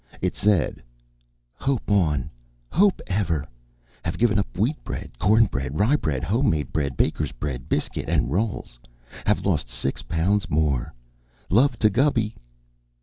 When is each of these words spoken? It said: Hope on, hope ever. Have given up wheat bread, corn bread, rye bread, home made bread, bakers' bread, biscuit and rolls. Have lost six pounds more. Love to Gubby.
It 0.19 0.35
said: 0.35 0.81
Hope 1.53 1.91
on, 1.91 2.31
hope 2.71 3.01
ever. 3.05 3.47
Have 4.03 4.17
given 4.17 4.39
up 4.39 4.57
wheat 4.57 4.83
bread, 4.83 5.11
corn 5.19 5.45
bread, 5.45 5.77
rye 5.79 5.95
bread, 5.95 6.23
home 6.23 6.49
made 6.49 6.73
bread, 6.73 6.97
bakers' 6.97 7.31
bread, 7.33 7.69
biscuit 7.69 8.09
and 8.09 8.31
rolls. 8.31 8.79
Have 9.27 9.45
lost 9.45 9.69
six 9.69 10.01
pounds 10.01 10.49
more. 10.49 10.91
Love 11.51 11.77
to 11.77 11.91
Gubby. 11.91 12.35